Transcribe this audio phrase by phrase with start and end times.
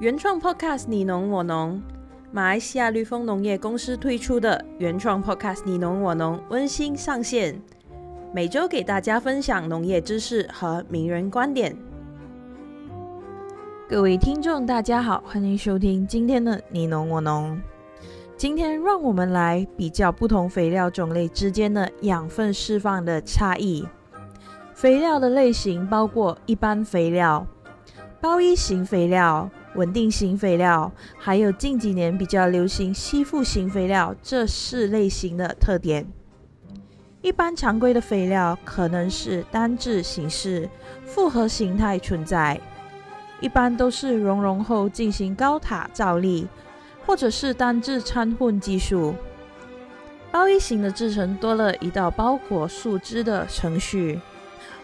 [0.00, 1.82] 原创 Podcast 你侬我侬，
[2.30, 7.60] 马来西亚绿丰农业公司推出的原创 Podcast 你侬我侬温馨上线，
[8.32, 11.76] 每周给大家分享农业知识和名人观点。
[13.88, 17.60] 各位听众，大家好，欢迎收听今天的你侬我侬。
[18.36, 23.84] 今天让我们来比较不同肥料种类之间的养分释放的差异。
[24.74, 27.44] 肥料的类型包括一般肥料、
[28.20, 29.50] 包衣型肥料。
[29.78, 36.04] 稳定型肥料，还有近几年比较流行吸附型肥料，这四类型的特点。
[37.22, 40.68] 一般常规的肥料可能是单质形式、
[41.06, 42.60] 复合形态存在，
[43.40, 46.48] 一般都是熔融后进行高塔造粒，
[47.06, 49.14] 或者是单质掺混技术。
[50.32, 54.18] 包衣型的制成多了一道包裹树脂的程序。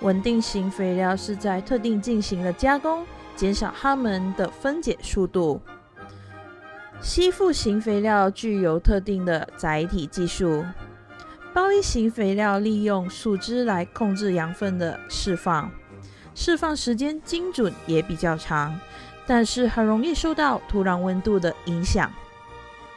[0.00, 3.04] 稳定型肥料是在特定进行了加工。
[3.36, 5.60] 减少它们的分解速度。
[7.00, 10.64] 吸附型肥料具有特定的载体技术。
[11.54, 15.70] 包衣型肥料利用树枝来控制养分的释放，
[16.34, 18.76] 释放时间精准也比较长，
[19.24, 22.12] 但是很容易受到土壤温度的影响。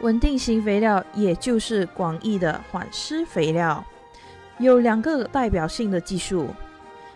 [0.00, 3.84] 稳定型肥料也就是广义的缓释肥料，
[4.58, 6.48] 有两个代表性的技术，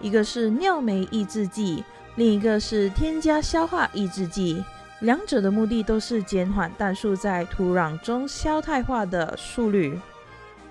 [0.00, 1.84] 一个是尿酶抑制剂。
[2.16, 4.64] 另一个是添加消化抑制剂，
[5.02, 9.96] 两者的目的都是减缓氮素在土壤中消态化的速率。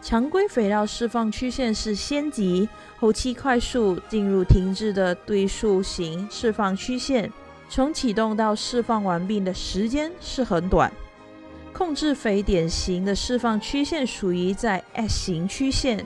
[0.01, 2.67] 常规肥料释放曲线是先急，
[2.99, 7.31] 后期快速进入停滞的对数型释放曲线，
[7.69, 10.91] 从启动到释放完毕的时间是很短。
[11.71, 16.05] 控制肥典型的释放曲线属于在 S 型曲线，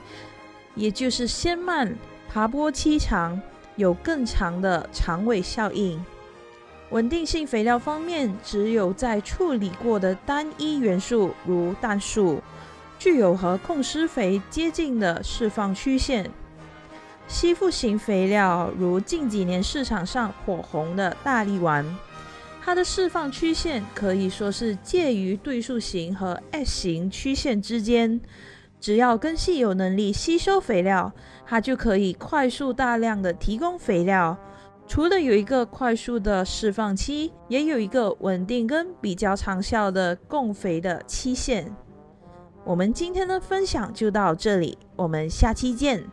[0.75, 1.97] 也就是先慢，
[2.33, 3.39] 爬坡期长。
[3.77, 6.03] 有更长的长尾效应。
[6.91, 12.43] 稳定性肥料方面，只有在处理过的单一元素，如氮素，
[12.99, 16.29] 具有和控施肥接近的释放曲线。
[17.27, 21.85] 吸附型肥料，如近几年市场上火红的大力丸，
[22.61, 28.19] 它的释放曲线可以说是介于对数型和 S 型曲线之间。
[28.81, 31.13] 只要根系有能力吸收肥料，
[31.45, 34.35] 它就可以快速大量的提供肥料。
[34.87, 41.73] 除了有一个快速的释放期，也有一个稳定跟比较长效的供肥的期限。
[42.65, 46.03] 我们今天的分享就到这里，我们下期见。